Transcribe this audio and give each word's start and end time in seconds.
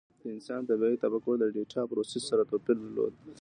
د 0.21 0.23
انسان 0.35 0.61
طبیعي 0.69 0.97
تفکر 1.03 1.35
د 1.39 1.45
ډیټا 1.55 1.81
پروسس 1.89 2.23
سره 2.29 2.47
توپیر 2.51 2.77
درلود. 2.83 3.13